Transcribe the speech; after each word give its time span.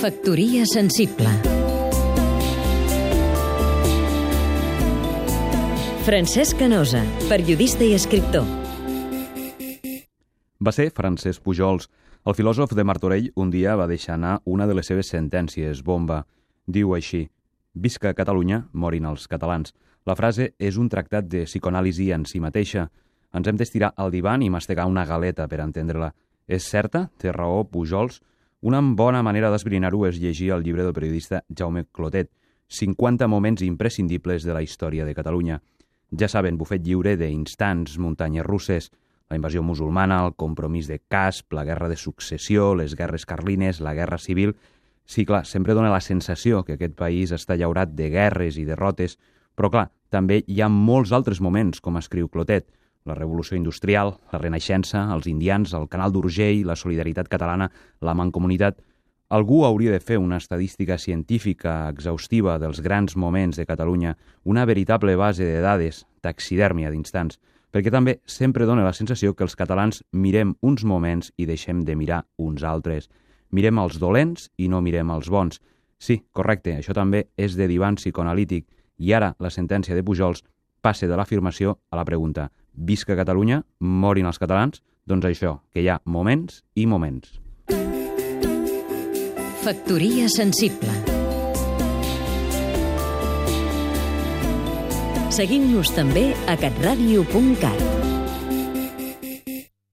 Factoria 0.00 0.64
sensible 0.64 1.28
Francesc 6.06 6.56
Canosa, 6.58 7.02
periodista 7.28 7.84
i 7.84 7.92
escriptor 7.92 8.46
Va 10.60 10.72
ser 10.72 10.90
Francesc 10.92 11.44
Pujols. 11.44 11.88
El 12.28 12.36
filòsof 12.36 12.72
de 12.76 12.84
Martorell 12.84 13.30
un 13.36 13.50
dia 13.52 13.76
va 13.80 13.88
deixar 13.88 14.14
anar 14.18 14.40
una 14.44 14.66
de 14.68 14.74
les 14.76 14.88
seves 14.90 15.08
sentències, 15.08 15.80
bomba. 15.84 16.26
Diu 16.66 16.92
així, 16.96 17.30
visca 17.72 18.12
Catalunya, 18.12 18.66
morin 18.72 19.06
els 19.08 19.24
catalans. 19.28 19.72
La 20.04 20.16
frase 20.16 20.50
és 20.58 20.76
un 20.76 20.88
tractat 20.92 21.28
de 21.28 21.44
psicoanàlisi 21.44 22.10
en 22.12 22.26
si 22.28 22.40
mateixa. 22.40 22.90
Ens 23.32 23.48
hem 23.48 23.56
d'estirar 23.56 23.94
al 23.96 24.12
divan 24.12 24.42
i 24.42 24.50
mastegar 24.50 24.84
una 24.88 25.06
galeta 25.08 25.48
per 25.48 25.60
entendre-la. 25.64 26.10
És 26.46 26.68
certa? 26.68 27.08
Té 27.18 27.32
raó 27.32 27.64
Pujols? 27.68 28.20
Una 28.60 28.80
bona 28.82 29.22
manera 29.24 29.50
d'esbrinar-ho 29.50 30.04
és 30.08 30.20
llegir 30.20 30.50
el 30.52 30.62
llibre 30.62 30.84
del 30.84 30.92
periodista 30.92 31.42
Jaume 31.48 31.86
Clotet, 31.92 32.30
50 32.68 33.26
moments 33.26 33.62
imprescindibles 33.66 34.44
de 34.44 34.54
la 34.54 34.62
història 34.62 35.04
de 35.04 35.14
Catalunya. 35.14 35.60
Ja 36.18 36.28
saben, 36.28 36.58
bufet 36.58 36.84
lliure 36.86 37.16
d'instants, 37.16 37.96
muntanyes 37.98 38.46
russes, 38.46 38.90
la 39.30 39.36
invasió 39.38 39.62
musulmana, 39.62 40.24
el 40.26 40.34
compromís 40.34 40.88
de 40.90 40.98
Casp, 40.98 41.52
la 41.52 41.64
guerra 41.64 41.88
de 41.88 41.96
successió, 41.96 42.74
les 42.74 42.96
guerres 42.98 43.26
carlines, 43.26 43.80
la 43.80 43.94
guerra 43.94 44.18
civil... 44.18 44.56
Sí, 45.10 45.24
clar, 45.26 45.42
sempre 45.42 45.74
dona 45.74 45.90
la 45.90 46.02
sensació 46.04 46.60
que 46.62 46.76
aquest 46.76 46.92
país 46.94 47.32
està 47.34 47.56
llaurat 47.58 47.90
de 47.98 48.12
guerres 48.12 48.54
i 48.60 48.62
derrotes, 48.62 49.16
però 49.58 49.70
clar, 49.72 49.88
també 50.06 50.44
hi 50.46 50.60
ha 50.62 50.68
molts 50.70 51.10
altres 51.10 51.40
moments, 51.42 51.80
com 51.82 51.98
escriu 51.98 52.28
Clotet, 52.30 52.68
la 53.04 53.14
revolució 53.14 53.56
industrial, 53.56 54.14
la 54.32 54.38
renaixença, 54.38 55.06
els 55.14 55.26
indians, 55.26 55.74
el 55.74 55.88
canal 55.88 56.12
d'Urgell, 56.12 56.66
la 56.66 56.76
solidaritat 56.76 57.28
catalana, 57.28 57.70
la 58.00 58.14
mancomunitat... 58.14 58.80
Algú 59.30 59.60
hauria 59.62 59.92
de 59.94 60.00
fer 60.02 60.16
una 60.18 60.40
estadística 60.42 60.96
científica 60.98 61.84
exhaustiva 61.88 62.56
dels 62.58 62.80
grans 62.82 63.14
moments 63.14 63.60
de 63.60 63.66
Catalunya, 63.66 64.16
una 64.42 64.64
veritable 64.66 65.14
base 65.14 65.46
de 65.46 65.60
dades, 65.62 66.00
taxidèrmia 66.20 66.90
d'instants, 66.90 67.38
perquè 67.70 67.92
també 67.94 68.16
sempre 68.26 68.66
dona 68.66 68.82
la 68.82 68.92
sensació 68.92 69.36
que 69.38 69.46
els 69.46 69.54
catalans 69.54 70.02
mirem 70.10 70.56
uns 70.66 70.82
moments 70.82 71.30
i 71.38 71.46
deixem 71.46 71.84
de 71.86 71.94
mirar 71.94 72.24
uns 72.42 72.64
altres. 72.66 73.06
Mirem 73.54 73.78
els 73.78 74.00
dolents 74.02 74.50
i 74.58 74.66
no 74.66 74.82
mirem 74.82 75.14
els 75.14 75.30
bons. 75.30 75.62
Sí, 75.98 76.24
correcte, 76.32 76.74
això 76.80 76.90
també 76.96 77.28
és 77.36 77.54
de 77.54 77.70
divan 77.70 78.02
psicoanalític. 78.02 78.66
I 78.98 79.14
ara 79.14 79.36
la 79.38 79.50
sentència 79.54 79.94
de 79.94 80.02
Pujols 80.02 80.42
passe 80.82 81.06
de 81.06 81.16
l'afirmació 81.16 81.78
a 81.90 82.02
la 82.02 82.04
pregunta. 82.08 82.50
Visca 82.74 83.16
Catalunya, 83.18 83.62
morin 83.80 84.26
els 84.30 84.40
catalans? 84.40 84.82
Doncs 85.06 85.26
això, 85.26 85.58
que 85.72 85.82
hi 85.82 85.88
ha 85.88 86.00
moments 86.04 86.62
i 86.74 86.86
moments. 86.86 87.38
Factoria 89.60 90.28
sensible 90.32 90.94
Seguim-nos 95.30 95.92
també 95.94 96.30
a 96.50 96.56
catradio.cat 96.58 97.99